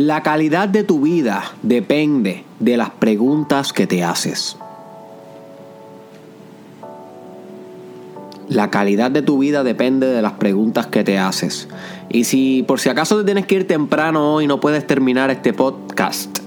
[0.00, 4.56] La calidad de tu vida depende de las preguntas que te haces.
[8.48, 11.66] La calidad de tu vida depende de las preguntas que te haces.
[12.10, 15.52] Y si por si acaso te tienes que ir temprano hoy no puedes terminar este
[15.52, 16.38] podcast,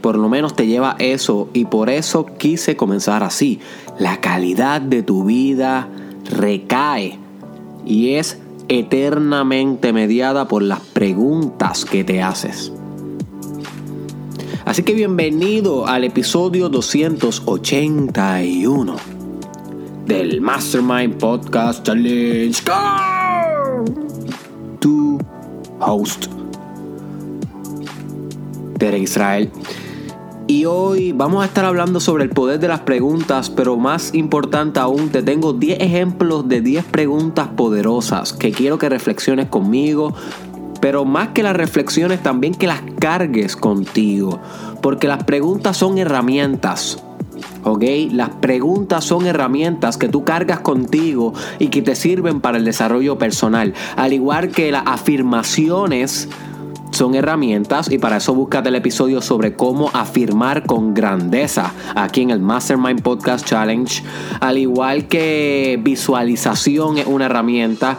[0.00, 3.60] por lo menos te lleva eso y por eso quise comenzar así.
[3.98, 5.86] La calidad de tu vida
[6.30, 7.18] recae
[7.84, 8.39] y es
[8.70, 12.72] eternamente mediada por las preguntas que te haces.
[14.64, 18.94] Así que bienvenido al episodio 281
[20.06, 22.62] del Mastermind Podcast Challenge.
[24.78, 25.18] Tu
[25.80, 26.26] host,
[28.78, 29.50] Tere Israel.
[30.50, 34.80] Y hoy vamos a estar hablando sobre el poder de las preguntas, pero más importante
[34.80, 40.12] aún, te tengo 10 ejemplos de 10 preguntas poderosas que quiero que reflexiones conmigo,
[40.80, 44.40] pero más que las reflexiones también que las cargues contigo,
[44.82, 47.00] porque las preguntas son herramientas.
[47.62, 47.84] ¿ok?
[48.10, 53.18] Las preguntas son herramientas que tú cargas contigo y que te sirven para el desarrollo
[53.18, 53.72] personal.
[53.94, 56.28] Al igual que las afirmaciones
[56.90, 62.30] son herramientas y para eso búscate el episodio sobre cómo afirmar con grandeza aquí en
[62.30, 64.02] el Mastermind Podcast Challenge.
[64.40, 67.98] Al igual que visualización es una herramienta.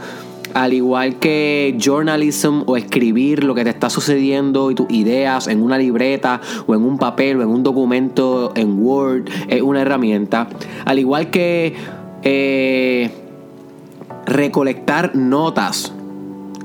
[0.53, 5.61] Al igual que journalism o escribir lo que te está sucediendo y tus ideas en
[5.61, 10.49] una libreta o en un papel o en un documento en Word es una herramienta.
[10.83, 11.73] Al igual que
[12.23, 13.09] eh,
[14.25, 15.93] recolectar notas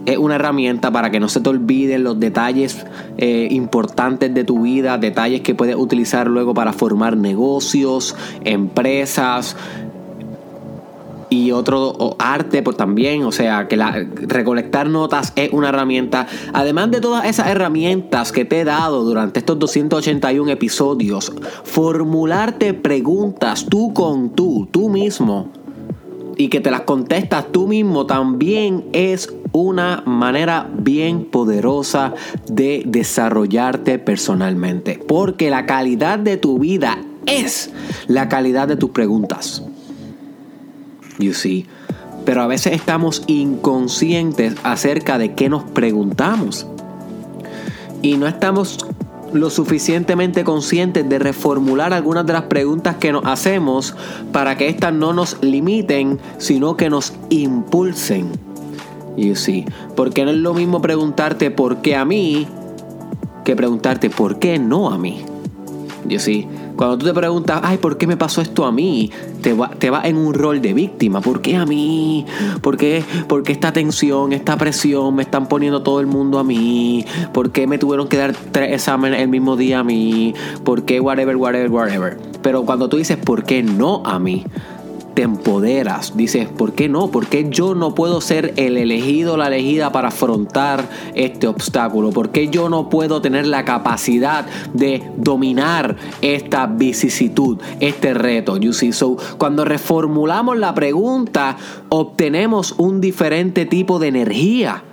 [0.06, 2.86] es una herramienta para que no se te olviden los detalles
[3.18, 9.56] eh, importantes de tu vida, detalles que puedes utilizar luego para formar negocios, empresas
[11.28, 16.26] y otro arte pues también, o sea, que la, recolectar notas es una herramienta.
[16.52, 21.32] Además de todas esas herramientas que te he dado durante estos 281 episodios,
[21.64, 25.50] formularte preguntas tú con tú, tú mismo,
[26.36, 32.14] y que te las contestas tú mismo también es una manera bien poderosa
[32.46, 35.02] de desarrollarte personalmente.
[35.06, 37.70] Porque la calidad de tu vida es
[38.06, 39.62] la calidad de tus preguntas.
[41.18, 41.66] You see.
[42.26, 46.66] Pero a veces estamos inconscientes acerca de qué nos preguntamos.
[48.02, 48.78] Y no estamos
[49.36, 53.94] lo suficientemente conscientes de reformular algunas de las preguntas que nos hacemos
[54.32, 58.30] para que éstas no nos limiten, sino que nos impulsen.
[59.16, 59.64] You see,
[59.94, 62.46] porque no es lo mismo preguntarte por qué a mí
[63.44, 65.24] que preguntarte por qué no a mí.
[66.08, 69.10] You see, cuando tú te preguntas, ay, ¿por qué me pasó esto a mí?
[69.42, 71.20] Te va, te en un rol de víctima.
[71.20, 72.26] ¿Por qué a mí?
[72.60, 76.44] ¿Por qué, ¿Por qué esta tensión, esta presión me están poniendo todo el mundo a
[76.44, 77.04] mí?
[77.32, 80.34] ¿Por qué me tuvieron que dar tres exámenes el mismo día a mí?
[80.64, 82.18] ¿Por qué whatever, whatever, whatever?
[82.42, 84.44] Pero cuando tú dices, ¿por qué no a mí?
[85.16, 86.14] Te empoderas.
[86.14, 87.10] Dices, ¿por qué no?
[87.10, 92.10] ¿Por qué yo no puedo ser el elegido, la elegida para afrontar este obstáculo?
[92.10, 94.44] ¿Por qué yo no puedo tener la capacidad
[94.74, 98.58] de dominar esta vicisitud, este reto?
[98.58, 98.92] You see?
[98.92, 101.56] So, cuando reformulamos la pregunta,
[101.88, 104.84] obtenemos un diferente tipo de energía.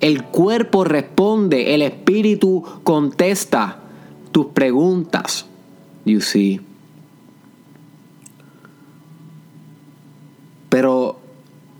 [0.00, 3.76] El cuerpo responde, el espíritu contesta
[4.32, 5.44] tus preguntas.
[6.06, 6.62] You see.
[10.74, 11.20] Pero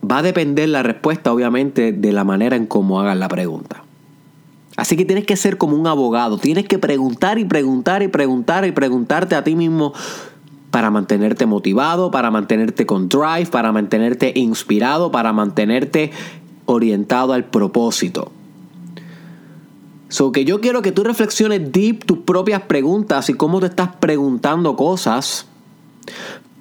[0.08, 3.82] va a depender la respuesta, obviamente, de la manera en cómo hagas la pregunta.
[4.76, 6.38] Así que tienes que ser como un abogado.
[6.38, 9.92] Tienes que preguntar y preguntar y preguntar y preguntarte a ti mismo
[10.70, 16.12] para mantenerte motivado, para mantenerte con drive, para mantenerte inspirado, para mantenerte
[16.66, 18.30] orientado al propósito.
[20.08, 23.96] So que yo quiero que tú reflexiones deep tus propias preguntas y cómo te estás
[23.96, 25.48] preguntando cosas.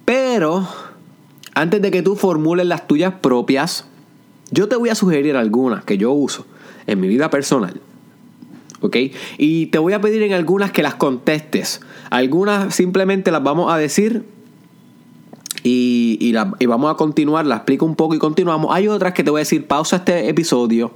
[0.04, 0.68] Pero
[1.56, 3.86] antes de que tú formules las tuyas propias,
[4.52, 6.46] yo te voy a sugerir algunas que yo uso
[6.88, 7.82] en mi vida personal.
[8.82, 8.98] ¿Ok?
[9.38, 11.82] Y te voy a pedir en algunas que las contestes.
[12.10, 14.26] Algunas simplemente las vamos a decir
[15.64, 18.76] y, y, y, vamos a continuar, la explico un poco y continuamos.
[18.76, 20.92] Hay otras que te voy a decir, pausa este episodio,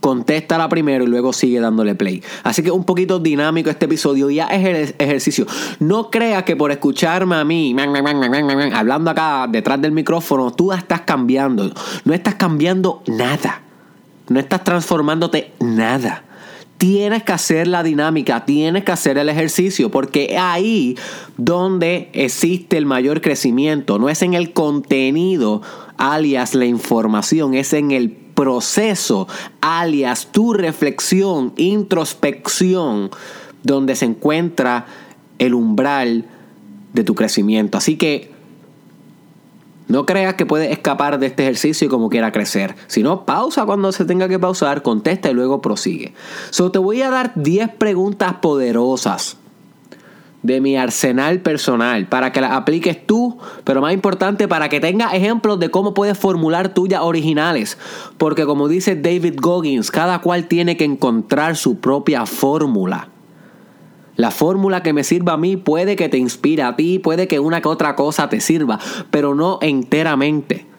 [0.00, 2.22] contéstala primero y luego sigue dándole play.
[2.42, 5.46] Así que un poquito dinámico este episodio, ya es el ejercicio.
[5.78, 7.76] No creas que por escucharme a mí,
[8.74, 11.72] hablando acá detrás del micrófono, tú estás cambiando.
[12.04, 13.62] No estás cambiando nada.
[14.28, 16.24] No estás transformándote nada
[16.80, 20.96] tienes que hacer la dinámica, tienes que hacer el ejercicio, porque ahí
[21.36, 25.60] donde existe el mayor crecimiento, no es en el contenido,
[25.98, 29.28] alias la información, es en el proceso,
[29.60, 33.10] alias tu reflexión, introspección,
[33.62, 34.86] donde se encuentra
[35.38, 36.24] el umbral
[36.94, 37.76] de tu crecimiento.
[37.76, 38.32] Así que
[39.88, 42.76] no creas que puedes escapar de este ejercicio y como quiera crecer.
[42.86, 46.14] Si no, pausa cuando se tenga que pausar, contesta y luego prosigue.
[46.48, 49.36] So, te voy a dar 10 preguntas poderosas
[50.42, 55.12] de mi arsenal personal para que las apliques tú, pero más importante para que tengas
[55.14, 57.78] ejemplos de cómo puedes formular tuyas originales.
[58.16, 63.08] Porque como dice David Goggins, cada cual tiene que encontrar su propia fórmula.
[64.16, 67.40] La fórmula que me sirva a mí puede que te inspire a ti, puede que
[67.40, 68.78] una que otra cosa te sirva,
[69.10, 70.69] pero no enteramente.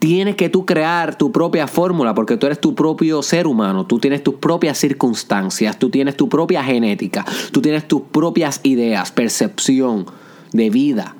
[0.00, 3.98] Tienes que tú crear tu propia fórmula porque tú eres tu propio ser humano, tú
[3.98, 10.06] tienes tus propias circunstancias, tú tienes tu propia genética, tú tienes tus propias ideas, percepción
[10.52, 11.16] de vida.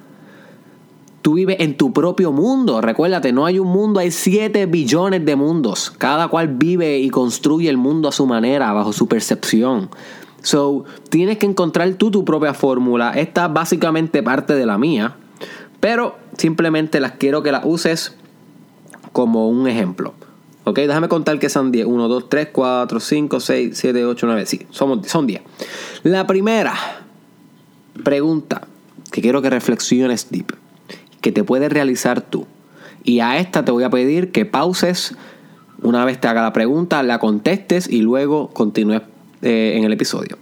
[1.20, 2.80] Tú vives en tu propio mundo.
[2.80, 5.92] Recuérdate, no hay un mundo, hay 7 billones de mundos.
[5.98, 9.90] Cada cual vive y construye el mundo a su manera, bajo su percepción.
[10.40, 13.12] So, tienes que encontrar tú tu propia fórmula.
[13.12, 15.16] Esta es básicamente parte de la mía,
[15.80, 18.16] pero simplemente las quiero que las uses
[19.12, 20.14] como un ejemplo.
[20.64, 21.86] Ok, déjame contar que son 10.
[21.86, 24.46] 1, 2, 3, 4, 5, 6, 7, 8, 9.
[24.46, 25.42] Sí, son, son 10.
[26.02, 26.74] La primera
[28.04, 28.66] pregunta
[29.10, 30.54] que quiero que reflexiones deep,
[31.20, 32.46] que te puedes realizar tú.
[33.02, 35.16] Y a esta te voy a pedir que pauses
[35.82, 39.02] una vez te haga la pregunta, la contestes y luego continúes
[39.42, 40.36] eh, en el episodio.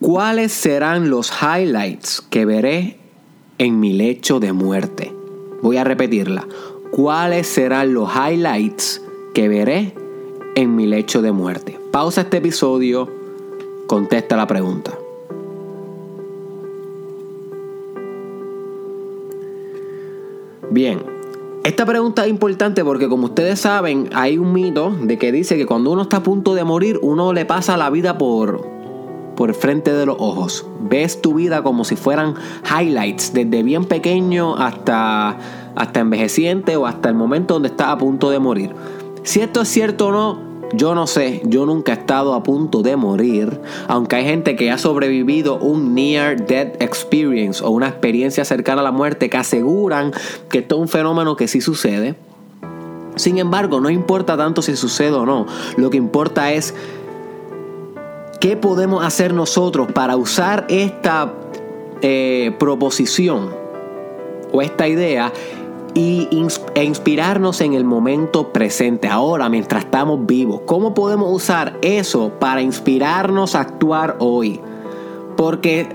[0.00, 2.98] ¿Cuáles serán los highlights que veré
[3.58, 5.14] en mi lecho de muerte?
[5.62, 6.46] Voy a repetirla.
[6.92, 9.00] ¿Cuáles serán los highlights
[9.32, 9.94] que veré
[10.54, 11.80] en mi lecho de muerte?
[11.90, 13.08] Pausa este episodio,
[13.86, 14.92] contesta la pregunta.
[20.70, 21.02] Bien,
[21.64, 25.64] esta pregunta es importante porque como ustedes saben, hay un mito de que dice que
[25.64, 28.66] cuando uno está a punto de morir, uno le pasa la vida por
[29.36, 30.66] por frente de los ojos.
[30.80, 32.34] Ves tu vida como si fueran
[32.64, 35.38] highlights, desde bien pequeño hasta,
[35.74, 38.70] hasta envejeciente o hasta el momento donde estás a punto de morir.
[39.22, 42.82] Si esto es cierto o no, yo no sé, yo nunca he estado a punto
[42.82, 48.44] de morir, aunque hay gente que ha sobrevivido un near death experience o una experiencia
[48.44, 50.12] cercana a la muerte que aseguran
[50.48, 52.16] que esto es un fenómeno que sí sucede.
[53.16, 55.46] Sin embargo, no importa tanto si sucede o no,
[55.76, 56.74] lo que importa es
[58.42, 61.32] qué podemos hacer nosotros para usar esta
[62.00, 63.54] eh, proposición
[64.52, 65.32] o esta idea
[65.94, 66.28] y
[66.74, 70.62] e inspirarnos en el momento presente, ahora mientras estamos vivos.
[70.66, 74.60] ¿Cómo podemos usar eso para inspirarnos a actuar hoy?
[75.36, 75.86] Porque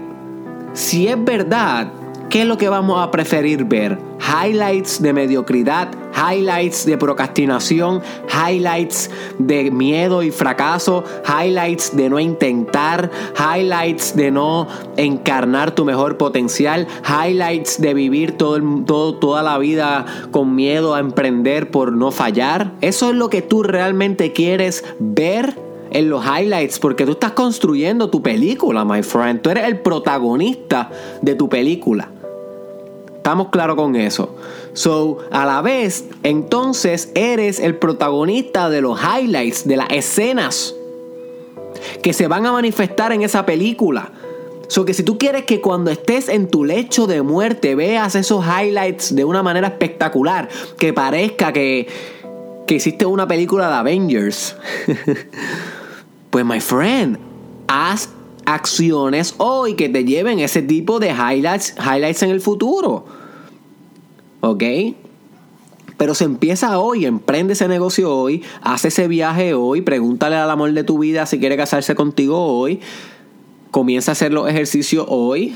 [0.72, 1.92] si es verdad,
[2.30, 3.98] ¿qué es lo que vamos a preferir ver?
[4.20, 13.10] Highlights de mediocridad, highlights de procrastinación, highlights de miedo y fracaso, highlights de no intentar,
[13.38, 20.06] highlights de no encarnar tu mejor potencial, highlights de vivir todo, todo, toda la vida
[20.32, 22.74] con miedo a emprender por no fallar.
[22.82, 25.56] Eso es lo que tú realmente quieres ver
[25.92, 29.42] en los highlights porque tú estás construyendo tu película, my friend.
[29.42, 30.90] Tú eres el protagonista
[31.22, 32.10] de tu película.
[33.28, 34.38] Estamos claros con eso.
[34.72, 40.74] So, a la vez, entonces eres el protagonista de los highlights, de las escenas
[42.02, 44.14] que se van a manifestar en esa película.
[44.70, 48.46] So que si tú quieres que cuando estés en tu lecho de muerte veas esos
[48.46, 50.48] highlights de una manera espectacular,
[50.78, 51.86] que parezca que,
[52.66, 54.56] que hiciste una película de Avengers,
[56.30, 57.20] pues my friend,
[57.68, 58.08] haz
[58.46, 63.17] acciones hoy que te lleven ese tipo de highlights, highlights en el futuro.
[64.50, 64.64] ¿Ok?
[65.98, 70.72] Pero se empieza hoy, emprende ese negocio hoy, hace ese viaje hoy, pregúntale al amor
[70.74, 72.80] de tu vida si quiere casarse contigo hoy,
[73.72, 75.56] comienza a hacer los ejercicios hoy,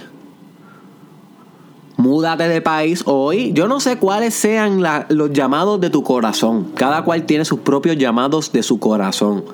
[1.98, 3.53] múdate de país hoy.
[3.53, 6.71] Yo no sé cuáles sean los llamados de tu corazón.
[6.74, 9.45] Cada cual tiene sus propios llamados de su corazón.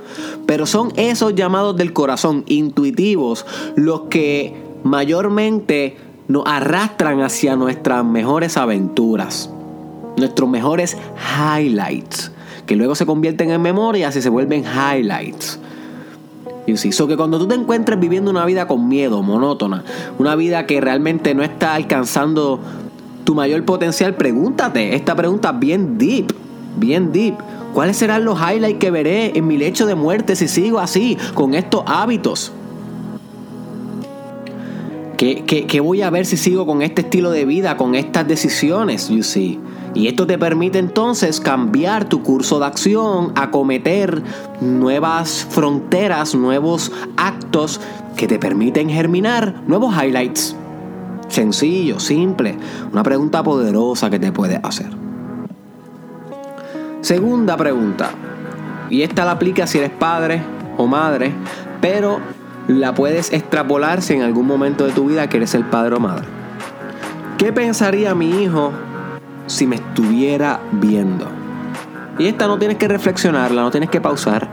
[0.45, 8.57] Pero son esos llamados del corazón intuitivos los que mayormente nos arrastran hacia nuestras mejores
[8.57, 9.49] aventuras,
[10.17, 10.97] nuestros mejores
[11.37, 12.31] highlights,
[12.65, 15.59] que luego se convierten en memorias y se vuelven highlights.
[16.65, 19.85] Y sí, so que cuando tú te encuentres viviendo una vida con miedo, monótona,
[20.19, 22.59] una vida que realmente no está alcanzando
[23.23, 26.33] tu mayor potencial, pregúntate esta pregunta bien deep,
[26.77, 27.35] bien deep.
[27.73, 31.53] ¿Cuáles serán los highlights que veré en mi lecho de muerte si sigo así, con
[31.53, 32.51] estos hábitos?
[35.17, 39.23] ¿Qué, voy a ver si sigo con este estilo de vida, con estas decisiones, you
[39.23, 39.59] see?
[39.95, 44.21] Y esto te permite entonces cambiar tu curso de acción, acometer
[44.61, 47.81] nuevas fronteras, nuevos actos
[48.15, 50.55] que te permiten germinar nuevos highlights.
[51.29, 52.55] Sencillo, simple,
[52.91, 54.91] una pregunta poderosa que te puedes hacer.
[57.01, 58.11] Segunda pregunta,
[58.91, 60.43] y esta la aplica si eres padre
[60.77, 61.33] o madre,
[61.81, 62.19] pero
[62.67, 66.25] la puedes extrapolar si en algún momento de tu vida quieres ser padre o madre.
[67.37, 68.71] ¿Qué pensaría mi hijo
[69.45, 71.27] si me estuviera viendo?
[72.19, 74.47] Y esta no tienes que reflexionarla, no tienes que pausar,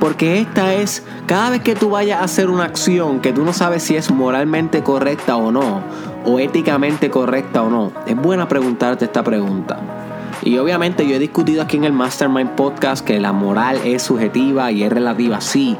[0.00, 3.52] porque esta es, cada vez que tú vayas a hacer una acción que tú no
[3.52, 5.82] sabes si es moralmente correcta o no,
[6.24, 9.78] o éticamente correcta o no, es buena preguntarte esta pregunta.
[10.42, 14.72] Y obviamente yo he discutido aquí en el Mastermind Podcast que la moral es subjetiva
[14.72, 15.76] y es relativa, sí.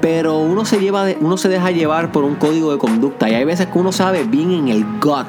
[0.00, 3.44] Pero uno se, lleva uno se deja llevar por un código de conducta y hay
[3.44, 5.26] veces que uno sabe bien en el gut,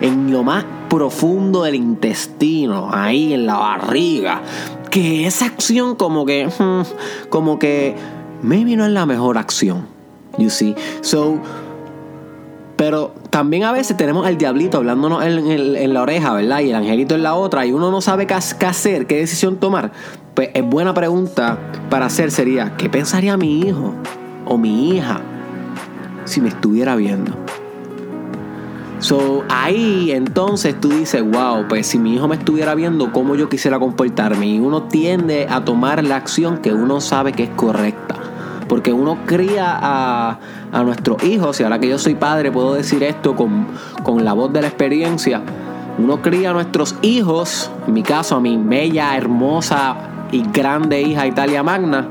[0.00, 4.42] en lo más profundo del intestino, ahí en la barriga,
[4.90, 7.96] que esa acción como que, hmm, como que,
[8.42, 9.86] maybe no es la mejor acción.
[10.38, 10.74] You see?
[11.00, 11.40] So,
[12.76, 16.60] pero también a veces tenemos al diablito hablándonos en, la oreja, ¿verdad?
[16.60, 19.92] Y el angelito en la otra, y uno no sabe qué, hacer, qué decisión tomar.
[20.34, 23.94] Pues es buena pregunta para hacer sería, ¿qué pensaría mi hijo
[24.44, 25.20] o mi hija
[26.26, 27.32] si me estuviera viendo?
[28.98, 33.48] So, ahí entonces tú dices, wow, pues si mi hijo me estuviera viendo, ¿cómo yo
[33.48, 34.46] quisiera comportarme?
[34.46, 38.25] Y uno tiende a tomar la acción que uno sabe que es correcta.
[38.68, 40.38] Porque uno cría a,
[40.72, 43.66] a nuestros hijos, y ahora que yo soy padre puedo decir esto con,
[44.02, 45.42] con la voz de la experiencia,
[45.98, 49.96] uno cría a nuestros hijos, en mi caso a mi bella, hermosa
[50.30, 52.08] y grande hija Italia Magna,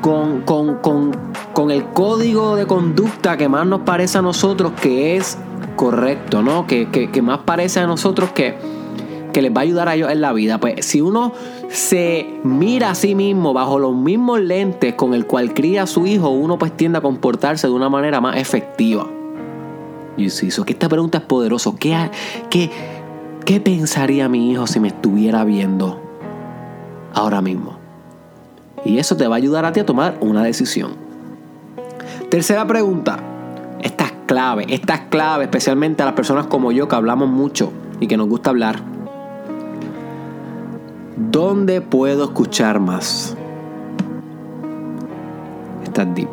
[0.00, 1.12] con, con, con,
[1.52, 5.36] con, el código de conducta que más nos parece a nosotros que es
[5.76, 6.66] correcto, ¿no?
[6.66, 8.56] Que, que, que más parece a nosotros que,
[9.34, 10.58] que les va a ayudar a ellos en la vida.
[10.58, 11.32] Pues si uno
[11.70, 16.06] se mira a sí mismo bajo los mismos lentes con el cual cría a su
[16.06, 19.06] hijo, uno pues tiende a comportarse de una manera más efectiva.
[20.16, 21.70] Y eso, que esta pregunta es poderosa.
[21.78, 22.10] ¿Qué,
[22.50, 22.70] qué,
[23.44, 26.00] ¿Qué pensaría mi hijo si me estuviera viendo
[27.14, 27.78] ahora mismo?
[28.84, 30.94] Y eso te va a ayudar a ti a tomar una decisión.
[32.30, 33.20] Tercera pregunta.
[33.80, 37.72] Esta es clave, esta es clave especialmente a las personas como yo que hablamos mucho
[38.00, 38.99] y que nos gusta hablar.
[41.28, 43.36] ¿Dónde puedo escuchar más?
[45.84, 46.30] Está deep.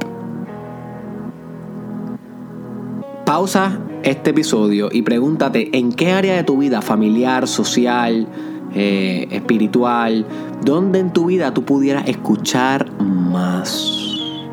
[3.26, 8.28] Pausa este episodio y pregúntate en qué área de tu vida, familiar, social,
[8.74, 10.26] eh, espiritual,
[10.64, 13.92] dónde en tu vida tú pudieras escuchar más,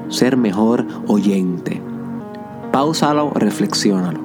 [0.09, 1.81] ser mejor oyente.
[2.73, 4.21] Pausalo, reflexiónalo.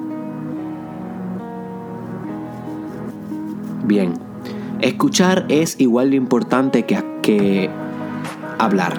[3.84, 4.29] Bien.
[4.82, 7.68] Escuchar es igual de importante que, que
[8.58, 8.98] hablar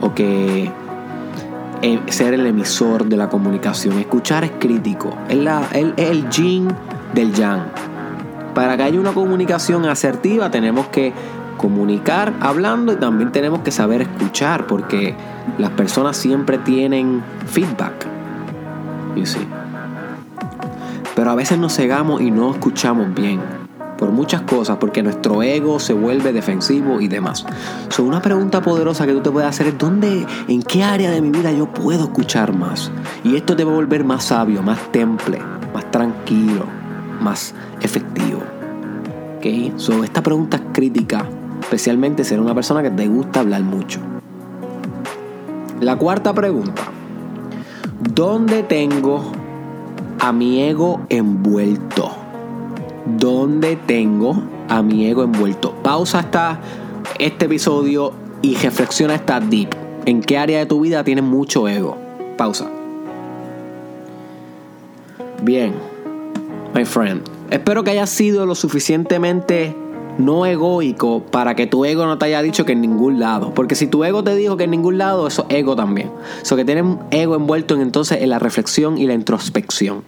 [0.00, 0.70] o que
[1.80, 3.98] eh, ser el emisor de la comunicación.
[3.98, 6.68] Escuchar es crítico, es, la, el yin
[7.14, 7.62] del yang.
[8.54, 11.14] Para que haya una comunicación asertiva tenemos que
[11.56, 15.14] comunicar hablando y también tenemos que saber escuchar porque
[15.56, 18.06] las personas siempre tienen feedback.
[21.14, 23.61] Pero a veces nos cegamos y no escuchamos bien
[24.02, 27.46] por muchas cosas, porque nuestro ego se vuelve defensivo y demás.
[27.88, 31.22] So, una pregunta poderosa que tú te puedes hacer es ¿dónde, en qué área de
[31.22, 32.90] mi vida yo puedo escuchar más?
[33.22, 35.38] Y esto te va a volver más sabio, más temple,
[35.72, 36.64] más tranquilo,
[37.20, 38.40] más efectivo.
[39.36, 39.78] ¿Ok?
[39.78, 41.24] So, esta pregunta es crítica,
[41.60, 44.00] especialmente ser una persona que te gusta hablar mucho.
[45.80, 46.82] La cuarta pregunta.
[48.00, 49.30] ¿Dónde tengo
[50.18, 52.21] a mi ego envuelto?
[53.04, 55.74] ¿Dónde tengo a mi ego envuelto.
[55.82, 56.60] Pausa hasta
[57.18, 59.70] este episodio y reflexiona esta deep.
[60.06, 61.96] ¿En qué área de tu vida tienes mucho ego?
[62.36, 62.68] Pausa.
[65.42, 65.74] Bien,
[66.74, 67.22] my friend.
[67.50, 69.76] Espero que haya sido lo suficientemente
[70.18, 73.52] no egoico para que tu ego no te haya dicho que en ningún lado.
[73.54, 76.10] Porque si tu ego te dijo que en ningún lado, eso es ego también.
[76.40, 80.02] Eso que tienes ego envuelto en, entonces en la reflexión y la introspección.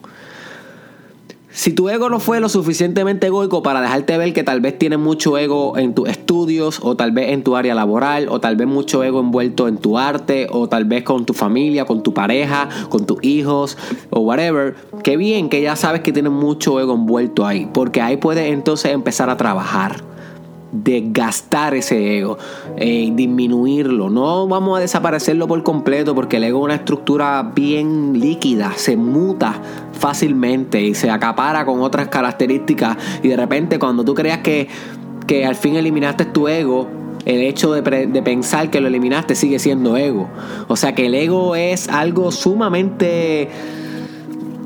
[1.56, 4.98] Si tu ego no fue lo suficientemente egoico para dejarte ver que tal vez tienes
[4.98, 8.66] mucho ego en tus estudios, o tal vez en tu área laboral, o tal vez
[8.66, 12.68] mucho ego envuelto en tu arte, o tal vez con tu familia, con tu pareja,
[12.88, 13.78] con tus hijos,
[14.10, 18.16] o whatever, qué bien que ya sabes que tienes mucho ego envuelto ahí, porque ahí
[18.16, 20.13] puedes entonces empezar a trabajar.
[20.74, 22.36] Desgastar ese ego,
[22.76, 24.10] eh, disminuirlo.
[24.10, 28.96] No vamos a desaparecerlo por completo porque el ego es una estructura bien líquida, se
[28.96, 29.60] muta
[29.92, 32.96] fácilmente y se acapara con otras características.
[33.22, 34.68] Y de repente cuando tú creas que,
[35.26, 36.88] que al fin eliminaste tu ego,
[37.24, 40.28] el hecho de, de, pensar que lo eliminaste sigue siendo ego.
[40.68, 43.48] O sea que el ego es algo sumamente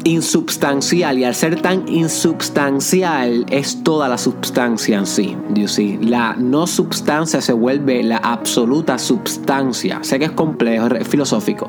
[0.08, 5.36] insubstancial y al ser tan insubstancial es toda la substancia en sí.
[5.54, 5.98] You see?
[5.98, 10.00] La no substancia se vuelve la absoluta substancia.
[10.02, 11.68] Sé que es complejo, es filosófico,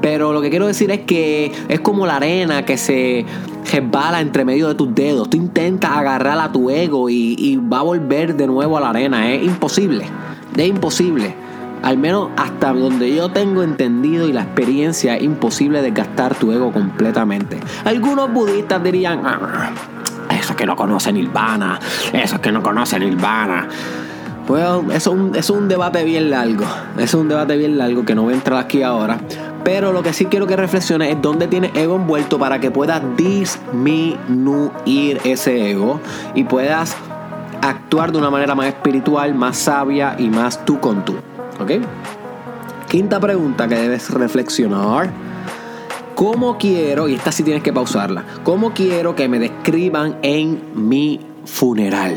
[0.00, 3.24] pero lo que quiero decir es que es como la arena que se
[3.70, 5.30] resbala entre medio de tus dedos.
[5.30, 9.32] Tú intentas agarrar a tu ego y va a volver de nuevo a la arena.
[9.32, 10.06] Es imposible.
[10.56, 11.45] Es imposible.
[11.86, 16.72] Al menos hasta donde yo tengo entendido y la experiencia es imposible desgastar tu ego
[16.72, 17.60] completamente.
[17.84, 19.70] Algunos budistas dirían, ah,
[20.36, 21.78] eso es que no conocen Nirvana,
[22.12, 23.68] eso es que no conocen Nirvana.
[24.48, 26.64] Bueno, eso es, un, debate bien largo.
[26.98, 29.20] Es un debate bien largo que no voy a entrar aquí ahora.
[29.62, 33.00] Pero lo que sí quiero que reflexiones es dónde tienes ego envuelto para que puedas
[33.16, 36.00] disminuir ese ego
[36.34, 36.96] y puedas
[37.62, 41.14] actuar de una manera más espiritual, más sabia y más tú con tú.
[41.60, 41.72] ¿Ok?
[42.88, 45.10] Quinta pregunta que debes reflexionar.
[46.14, 51.20] ¿Cómo quiero, y esta sí tienes que pausarla, cómo quiero que me describan en mi
[51.44, 52.14] funeral?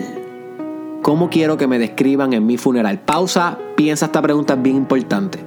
[1.02, 3.00] ¿Cómo quiero que me describan en mi funeral?
[3.00, 5.40] Pausa, piensa esta pregunta es bien importante.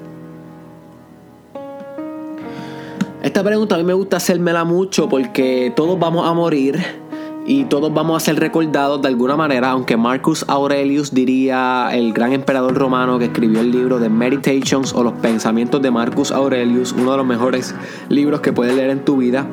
[3.23, 7.02] Esta pregunta a mí me gusta hacérmela mucho porque todos vamos a morir
[7.45, 12.33] y todos vamos a ser recordados de alguna manera, aunque Marcus Aurelius diría, el gran
[12.33, 17.11] emperador romano que escribió el libro de Meditations o los pensamientos de Marcus Aurelius, uno
[17.11, 17.75] de los mejores
[18.09, 19.47] libros que puedes leer en tu vida.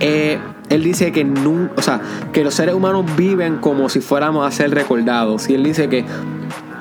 [0.00, 1.24] Eh, él dice que,
[1.76, 2.00] o sea,
[2.32, 5.48] que los seres humanos viven como si fuéramos a ser recordados.
[5.48, 6.04] Y él dice que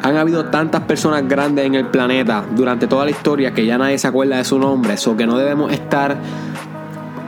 [0.01, 3.97] han habido tantas personas grandes en el planeta durante toda la historia que ya nadie
[3.99, 6.17] se acuerda de su nombre, o que no debemos estar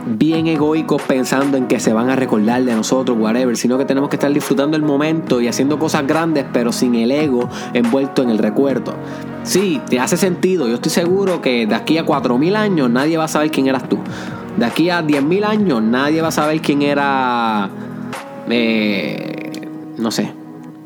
[0.07, 4.09] bien egoicos pensando en que se van a recordar de nosotros, whatever, sino que tenemos
[4.09, 8.29] que estar disfrutando el momento y haciendo cosas grandes, pero sin el ego envuelto en
[8.29, 8.93] el recuerdo.
[9.43, 10.67] Sí, te hace sentido.
[10.67, 13.87] Yo estoy seguro que de aquí a 4.000 años nadie va a saber quién eras
[13.87, 13.99] tú.
[14.57, 17.69] De aquí a 10.000 años nadie va a saber quién era,
[18.49, 20.31] eh, no sé,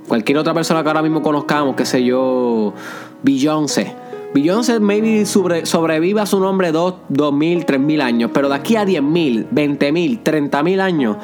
[0.07, 2.73] cualquier otra persona que ahora mismo conozcamos, qué sé yo,
[3.23, 4.00] Beyoncé
[4.33, 10.23] Beyoncé maybe sobreviva su nombre 2, 2000, 3000 años, pero de aquí a 10.000, 20.000,
[10.23, 11.17] 30.000 años,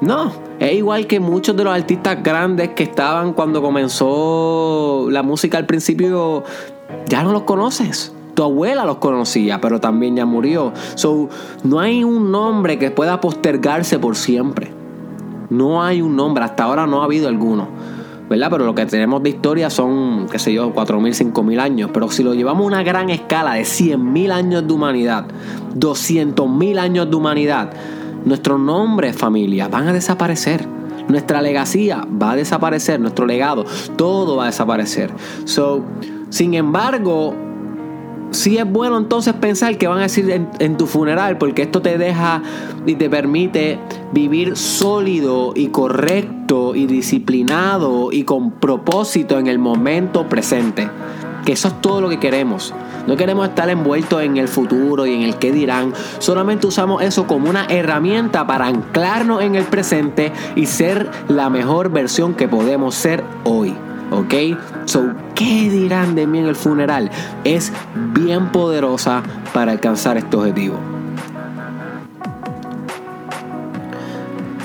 [0.00, 0.32] no.
[0.58, 5.66] Es igual que muchos de los artistas grandes que estaban cuando comenzó la música al
[5.66, 6.42] principio,
[7.08, 8.12] ya no los conoces.
[8.34, 10.72] Tu abuela los conocía, pero también ya murió.
[10.96, 11.28] So,
[11.62, 14.72] no hay un nombre que pueda postergarse por siempre.
[15.50, 17.68] No hay un nombre, hasta ahora no ha habido alguno.
[18.30, 18.48] ¿verdad?
[18.48, 21.90] Pero lo que tenemos de historia son, qué sé yo, 4.000, 5.000 años.
[21.92, 25.26] Pero si lo llevamos a una gran escala de 100.000 años de humanidad,
[25.74, 27.72] 200.000 años de humanidad,
[28.24, 30.66] nuestros nombres, familia, van a desaparecer.
[31.08, 33.64] Nuestra legacía va a desaparecer, nuestro legado,
[33.96, 35.10] todo va a desaparecer.
[35.44, 35.84] So,
[36.28, 37.34] sin embargo,
[38.30, 41.98] sí es bueno entonces pensar que van a decir en, tu funeral, porque esto te
[41.98, 42.42] deja
[42.86, 43.78] y te permite
[44.12, 50.88] vivir sólido y correcto y disciplinado y con propósito en el momento presente.
[51.44, 52.74] Que eso es todo lo que queremos.
[53.06, 55.94] No queremos estar envueltos en el futuro y en el qué dirán.
[56.18, 61.90] Solamente usamos eso como una herramienta para anclarnos en el presente y ser la mejor
[61.90, 63.74] versión que podemos ser hoy.
[64.20, 64.34] ¿Ok?
[64.84, 67.10] So, ¿qué dirán de mí en el funeral?
[67.42, 67.72] Es
[68.12, 69.22] bien poderosa
[69.54, 70.76] para alcanzar este objetivo.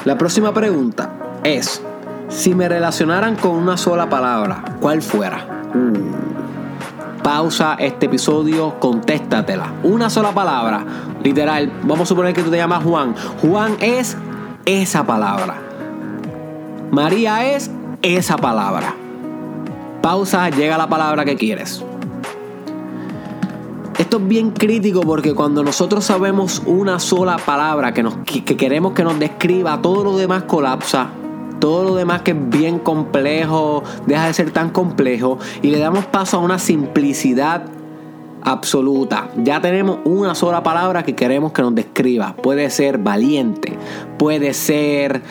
[0.03, 1.09] La próxima pregunta
[1.43, 1.81] es,
[2.27, 5.47] si me relacionaran con una sola palabra, ¿cuál fuera?
[5.73, 7.23] Uh.
[7.23, 9.71] Pausa este episodio, contéstatela.
[9.83, 10.83] Una sola palabra,
[11.23, 11.71] literal.
[11.83, 13.15] Vamos a suponer que tú te llamas Juan.
[13.41, 14.17] Juan es
[14.65, 15.55] esa palabra.
[16.91, 19.04] María es esa palabra
[20.05, 21.83] pausa, llega la palabra que quieres.
[23.97, 28.05] Esto es bien crítico porque cuando nosotros sabemos una sola palabra que,
[28.43, 31.09] que queremos que nos describa, todo lo demás colapsa.
[31.59, 36.05] Todo lo demás que es bien complejo deja de ser tan complejo y le damos
[36.05, 37.63] paso a una simplicidad
[38.43, 39.29] absoluta.
[39.37, 42.35] Ya tenemos una sola palabra que queremos que nos describa.
[42.35, 43.75] Puede ser valiente,
[44.19, 45.23] puede ser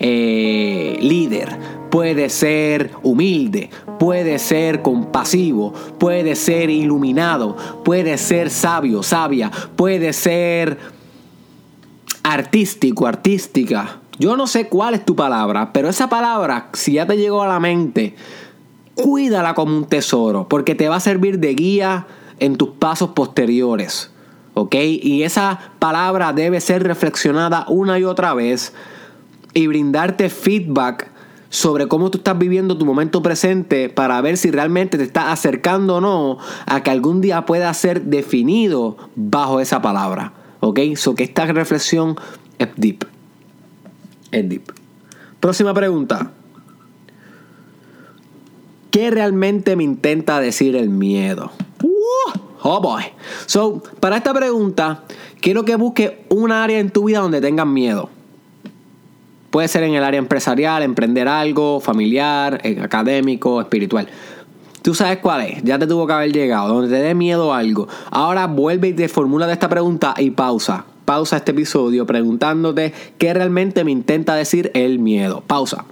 [0.00, 9.50] eh, líder, puede ser humilde, puede ser compasivo, puede ser iluminado, puede ser sabio, sabia,
[9.76, 10.78] puede ser
[12.22, 14.00] artístico, artística.
[14.18, 17.48] Yo no sé cuál es tu palabra, pero esa palabra, si ya te llegó a
[17.48, 18.14] la mente,
[18.94, 22.06] cuídala como un tesoro, porque te va a servir de guía
[22.40, 24.10] en tus pasos posteriores.
[24.54, 24.74] ¿Ok?
[24.74, 28.72] Y esa palabra debe ser reflexionada una y otra vez
[29.52, 31.10] y brindarte feedback
[31.48, 35.96] sobre cómo tú estás viviendo tu momento presente para ver si realmente te estás acercando
[35.96, 40.32] o no a que algún día pueda ser definido bajo esa palabra.
[40.60, 40.80] ¿Ok?
[40.96, 42.16] So que esta reflexión
[42.58, 43.04] es deep.
[44.32, 44.72] Es deep.
[45.40, 46.32] Próxima pregunta.
[48.90, 51.52] ¿Qué realmente me intenta decir el miedo?
[51.82, 53.04] Uh, oh boy.
[53.44, 55.04] So, para esta pregunta,
[55.40, 58.08] quiero que busques un área en tu vida donde tengas miedo.
[59.56, 64.06] Puede ser en el área empresarial, emprender algo, familiar, eh, académico, espiritual.
[64.82, 67.88] Tú sabes cuál es, ya te tuvo que haber llegado, donde te dé miedo algo.
[68.10, 70.84] Ahora vuelve y te formula de esta pregunta y pausa.
[71.06, 75.42] Pausa este episodio preguntándote qué realmente me intenta decir el miedo.
[75.46, 75.86] Pausa.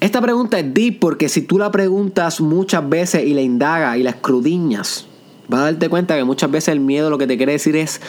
[0.00, 4.02] Esta pregunta es deep porque si tú la preguntas muchas veces y la indagas y
[4.02, 5.06] la escrudiñas,
[5.46, 8.00] vas a darte cuenta que muchas veces el miedo lo que te quiere decir es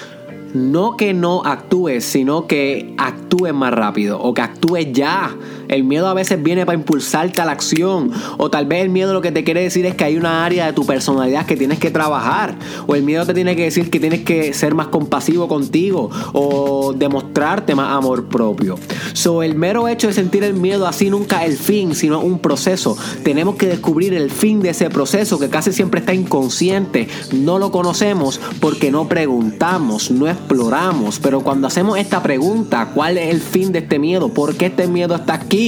[0.54, 5.36] no que no actúes, sino que actúes más rápido o que actúes ya.
[5.74, 8.12] El miedo a veces viene para impulsarte a la acción.
[8.38, 10.68] O tal vez el miedo lo que te quiere decir es que hay una área
[10.68, 12.56] de tu personalidad que tienes que trabajar.
[12.86, 16.12] O el miedo te tiene que decir que tienes que ser más compasivo contigo.
[16.34, 18.78] O demostrarte más amor propio.
[19.14, 22.38] So, el mero hecho de sentir el miedo así nunca es el fin, sino un
[22.38, 22.96] proceso.
[23.24, 27.08] Tenemos que descubrir el fin de ese proceso que casi siempre está inconsciente.
[27.32, 31.18] No lo conocemos porque no preguntamos, no exploramos.
[31.18, 34.30] Pero cuando hacemos esta pregunta, ¿cuál es el fin de este miedo?
[34.30, 35.63] ¿Por qué este miedo está aquí,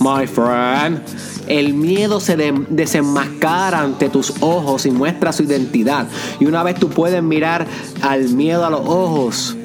[0.00, 1.00] my friend?
[1.46, 6.06] El miedo se desenmascara ante tus ojos y muestra su identidad.
[6.40, 7.66] Y una vez tú puedes mirar
[8.02, 9.56] al miedo a los ojos,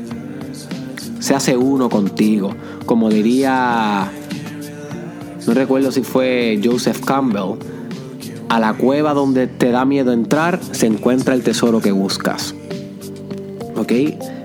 [1.19, 2.53] se hace uno contigo.
[2.85, 4.11] Como diría,
[5.45, 7.59] no recuerdo si fue Joseph Campbell,
[8.49, 12.53] a la cueva donde te da miedo entrar se encuentra el tesoro que buscas.
[13.75, 13.91] ¿Ok?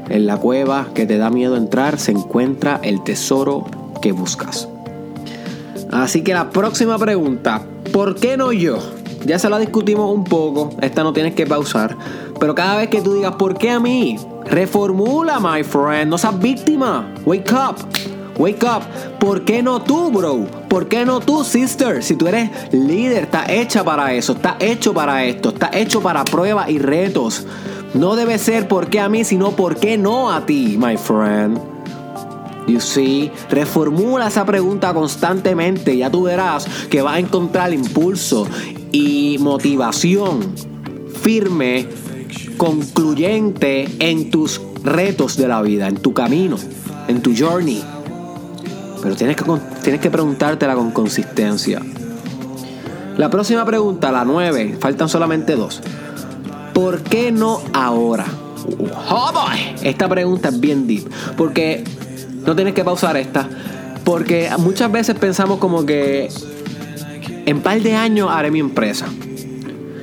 [0.09, 3.66] En la cueva que te da miedo entrar se encuentra el tesoro
[4.01, 4.68] que buscas.
[5.90, 8.79] Así que la próxima pregunta, ¿por qué no yo?
[9.24, 11.96] Ya se la discutimos un poco, esta no tienes que pausar,
[12.38, 14.16] pero cada vez que tú digas ¿por qué a mí?
[14.44, 17.12] Reformula, my friend, no seas víctima.
[17.24, 17.77] Wake up.
[18.38, 18.83] Wake up.
[19.18, 20.46] ¿Por qué no tú, bro?
[20.68, 22.03] ¿Por qué no tú, sister?
[22.03, 26.24] Si tú eres líder, está hecha para eso, está hecho para esto, está hecho para
[26.24, 27.46] pruebas y retos.
[27.94, 31.77] No debe ser por qué a mí, sino por qué no a ti, my friend.
[32.68, 35.96] You see, reformula esa pregunta constantemente.
[35.96, 38.46] Ya tú verás que vas a encontrar impulso
[38.92, 40.54] y motivación
[41.22, 41.88] firme,
[42.57, 46.57] concluyente en tus retos de la vida, en tu camino,
[47.09, 47.83] en tu journey.
[49.02, 49.44] Pero tienes que,
[49.83, 51.81] tienes que preguntártela con consistencia.
[53.16, 55.81] La próxima pregunta, la 9, faltan solamente dos.
[56.72, 58.26] ¿Por qué no ahora?
[59.11, 59.33] Oh
[59.83, 61.09] Esta pregunta es bien deep.
[61.37, 61.85] Porque
[62.48, 63.46] no tienes que pausar esta.
[64.04, 66.30] Porque muchas veces pensamos como que
[67.44, 69.06] en par de años haré mi empresa.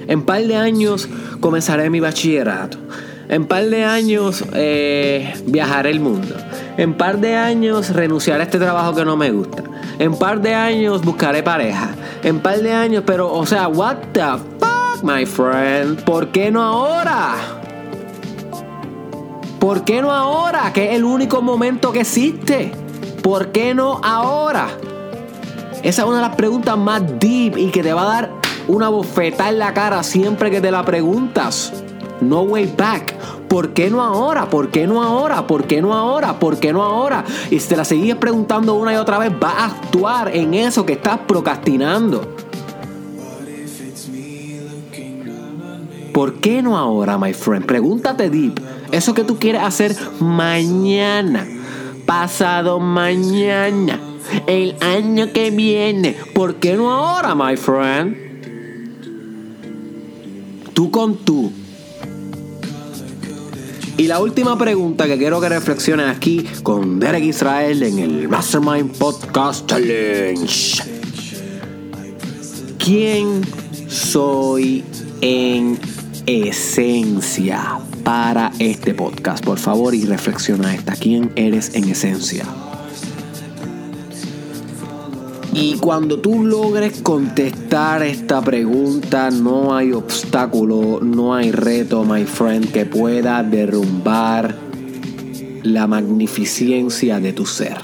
[0.07, 2.77] En par de años comenzaré mi bachillerato.
[3.29, 6.35] En par de años eh, viajaré el mundo.
[6.77, 9.63] En par de años renunciaré a este trabajo que no me gusta.
[9.97, 11.89] En par de años buscaré pareja.
[12.21, 14.21] En par de años, pero, o sea, what the
[14.59, 16.03] fuck, my friend?
[16.03, 17.64] ¿Por qué no ahora?
[19.65, 20.71] ¿Por qué no ahora?
[20.73, 22.71] Que es el único momento que existe.
[23.23, 24.67] ¿Por qué no ahora?
[25.81, 28.31] Esa es una de las preguntas más deep y que te va a dar
[28.67, 31.73] una bofetada en la cara siempre que te la preguntas.
[32.21, 33.15] No way back.
[33.47, 34.47] ¿Por qué no ahora?
[34.51, 35.47] ¿Por qué no ahora?
[35.47, 36.37] ¿Por qué no ahora?
[36.37, 37.25] ¿Por qué no ahora?
[37.49, 40.85] Y si te la sigues preguntando una y otra vez, va a actuar en eso
[40.85, 42.35] que estás procrastinando.
[46.13, 47.65] ¿Por qué no ahora, my friend?
[47.65, 48.74] Pregúntate deep.
[48.95, 51.45] Eso que tú quieres hacer mañana,
[52.05, 53.99] pasado mañana,
[54.47, 56.15] el año que viene.
[56.33, 58.15] ¿Por qué no ahora, my friend?
[60.73, 61.51] Tú con tú.
[63.97, 68.97] Y la última pregunta que quiero que reflexiones aquí con Derek Israel en el Mastermind
[68.97, 70.83] Podcast Challenge.
[72.77, 73.41] ¿Quién
[73.89, 74.85] soy
[75.19, 75.77] en
[76.25, 79.43] esencia para este podcast?
[79.43, 80.95] Por favor, y reflexiona esta.
[80.95, 82.45] ¿Quién eres en esencia?
[85.51, 92.71] Y cuando tú logres contestar esta pregunta, no hay obstáculo, no hay reto, my friend,
[92.71, 94.55] que pueda derrumbar
[95.63, 97.77] la magnificencia de tu ser.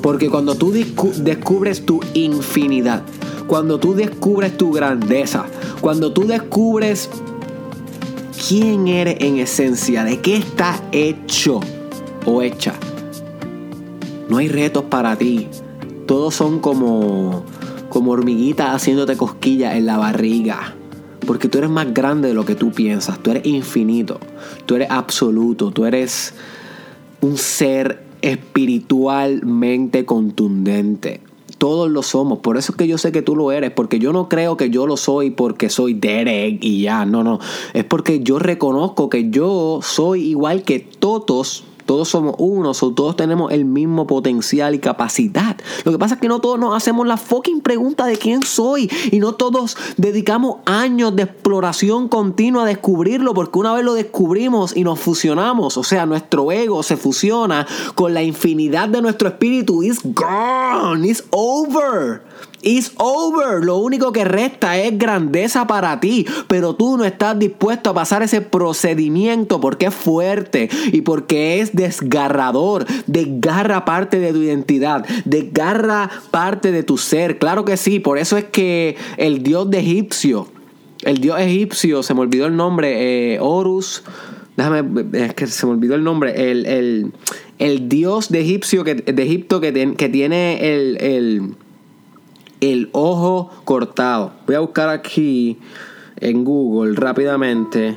[0.00, 3.02] Porque cuando tú descubres tu infinidad,
[3.46, 5.44] cuando tú descubres tu grandeza,
[5.80, 7.10] cuando tú descubres
[8.46, 11.60] quién eres en esencia, de qué estás hecho
[12.26, 12.74] o hecha,
[14.28, 15.48] no hay retos para ti.
[16.06, 17.44] Todos son como,
[17.88, 20.74] como hormiguitas haciéndote cosquillas en la barriga.
[21.26, 23.18] Porque tú eres más grande de lo que tú piensas.
[23.18, 24.20] Tú eres infinito.
[24.66, 25.70] Tú eres absoluto.
[25.70, 26.34] Tú eres
[27.22, 31.20] un ser espiritualmente contundente.
[31.64, 32.40] Todos lo somos.
[32.40, 33.70] Por eso es que yo sé que tú lo eres.
[33.70, 37.06] Porque yo no creo que yo lo soy porque soy Derek y ya.
[37.06, 37.40] No, no.
[37.72, 43.52] Es porque yo reconozco que yo soy igual que todos todos somos uno, todos tenemos
[43.52, 45.56] el mismo potencial y capacidad.
[45.84, 48.90] Lo que pasa es que no todos nos hacemos la fucking pregunta de quién soy
[49.10, 54.76] y no todos dedicamos años de exploración continua a descubrirlo porque una vez lo descubrimos
[54.76, 59.82] y nos fusionamos, o sea, nuestro ego se fusiona con la infinidad de nuestro espíritu.
[59.82, 62.22] It's gone, it's over.
[62.64, 63.62] It's over.
[63.62, 66.26] Lo único que resta es grandeza para ti.
[66.48, 71.74] Pero tú no estás dispuesto a pasar ese procedimiento porque es fuerte y porque es
[71.74, 72.86] desgarrador.
[73.06, 75.04] Desgarra parte de tu identidad.
[75.24, 77.38] Desgarra parte de tu ser.
[77.38, 78.00] Claro que sí.
[78.00, 80.48] Por eso es que el dios de egipcio,
[81.02, 84.02] el dios egipcio, se me olvidó el nombre, eh, Horus.
[84.56, 86.50] Déjame, es que se me olvidó el nombre.
[86.50, 87.12] El,
[87.58, 91.54] el, dios de, egipcio que, de Egipto que, que tiene el el
[92.92, 94.32] ojo cortado.
[94.46, 95.58] Voy a buscar aquí
[96.16, 97.96] en Google rápidamente.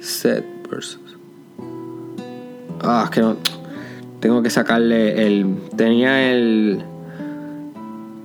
[0.00, 1.00] Set versus.
[2.82, 3.36] Ah, es que no.
[4.20, 5.56] Tengo que sacarle el.
[5.76, 6.82] Tenía el.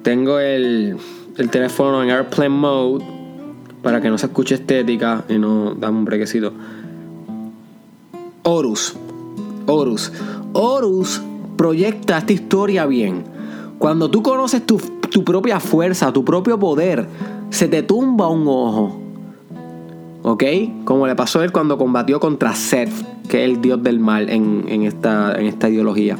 [0.03, 0.97] Tengo el.
[1.37, 3.05] El teléfono en airplane mode.
[3.81, 5.25] Para que no se escuche estética.
[5.29, 5.75] Y no.
[5.75, 6.53] Dame un brequecito.
[8.43, 8.95] Horus.
[9.67, 10.11] Horus.
[10.53, 11.21] Horus
[11.55, 13.23] proyecta esta historia bien.
[13.77, 14.79] Cuando tú conoces tu,
[15.23, 17.07] propia fuerza, tu propio poder,
[17.49, 18.99] se te tumba un ojo.
[20.23, 20.43] ¿Ok?
[20.85, 22.91] Como le pasó a él cuando combatió contra Seth,
[23.27, 26.17] que es el dios del mal en, esta, en esta ideología.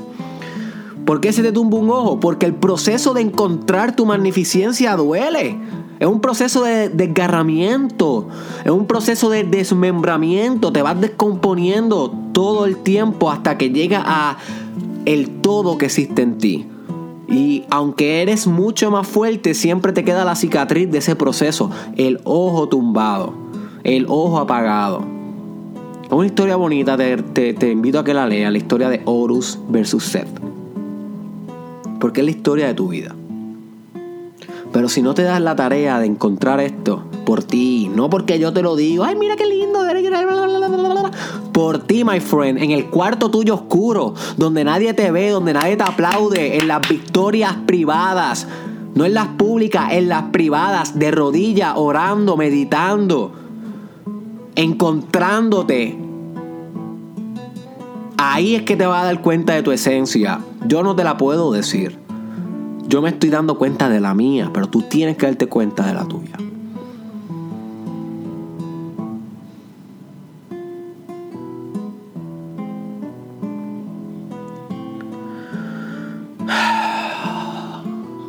[1.05, 2.19] ¿Por qué se te tumba un ojo?
[2.19, 5.57] Porque el proceso de encontrar tu magnificencia duele.
[5.99, 8.27] Es un proceso de desgarramiento,
[8.65, 14.37] es un proceso de desmembramiento, te vas descomponiendo todo el tiempo hasta que llega a
[15.05, 16.67] el todo que existe en ti.
[17.27, 22.19] Y aunque eres mucho más fuerte, siempre te queda la cicatriz de ese proceso, el
[22.23, 23.33] ojo tumbado,
[23.83, 25.03] el ojo apagado.
[26.03, 27.17] Es una historia bonita, te,
[27.53, 30.29] te, invito a que la leas, la historia de Horus versus Seth.
[31.99, 33.15] Porque es la historia de tu vida.
[34.75, 38.51] Pero si no te das la tarea de encontrar esto por ti, no porque yo
[38.51, 39.79] te lo digo, ay, mira qué lindo,
[41.53, 45.77] por ti, my friend, en el cuarto tuyo oscuro, donde nadie te ve, donde nadie
[45.77, 48.49] te aplaude, en las victorias privadas,
[48.95, 53.31] no en las públicas, en las privadas, de rodillas, orando, meditando,
[54.55, 55.97] encontrándote.
[58.17, 60.41] Ahí es que te vas a dar cuenta de tu esencia.
[60.67, 62.04] Yo no te la puedo decir.
[62.87, 65.93] Yo me estoy dando cuenta de la mía, pero tú tienes que darte cuenta de
[65.93, 66.37] la tuya.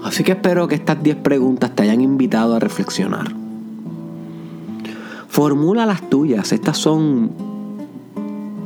[0.03, 3.27] Así que espero que estas 10 preguntas te hayan invitado a reflexionar.
[5.29, 6.53] Formula las tuyas.
[6.53, 7.31] Estas son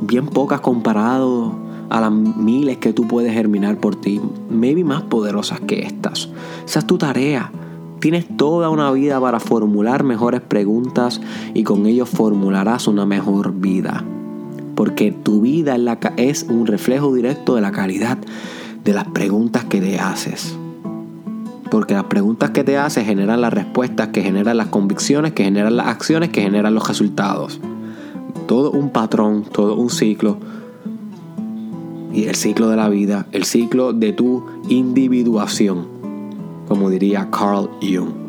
[0.03, 5.59] bien pocas comparado a las miles que tú puedes germinar por ti, maybe más poderosas
[5.59, 6.29] que estas.
[6.65, 7.51] Esa es tu tarea.
[7.99, 11.19] Tienes toda una vida para formular mejores preguntas
[11.53, 14.05] y con ello formularás una mejor vida.
[14.73, 15.75] Porque tu vida
[16.15, 18.17] es un reflejo directo de la calidad
[18.85, 20.57] de las preguntas que te haces.
[21.69, 25.75] Porque las preguntas que te haces generan las respuestas, que generan las convicciones, que generan
[25.75, 27.59] las acciones, que generan los resultados.
[28.47, 30.37] Todo un patrón, todo un ciclo
[32.13, 35.87] y el ciclo de la vida, el ciclo de tu individuación,
[36.67, 38.21] como diría Carl Jung.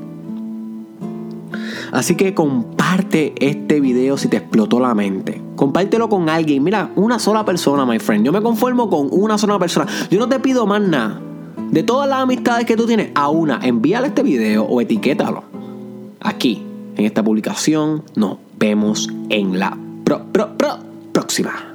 [1.92, 5.42] Así que comparte este video si te explotó la mente.
[5.56, 6.64] Compártelo con alguien.
[6.64, 8.24] Mira, una sola persona, my friend.
[8.24, 9.86] Yo me conformo con una sola persona.
[10.10, 11.20] Yo no te pido más nada.
[11.70, 15.44] De todas las amistades que tú tienes, a una, envíale este video o etiquétalo.
[16.20, 16.62] Aquí,
[16.96, 19.76] en esta publicación, nos vemos en la
[21.12, 21.71] próxima.